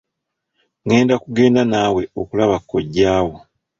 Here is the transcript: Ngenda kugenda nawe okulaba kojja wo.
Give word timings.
Ngenda 0.83 1.15
kugenda 1.23 1.61
nawe 1.73 2.03
okulaba 2.21 2.57
kojja 2.69 3.13
wo. 3.25 3.35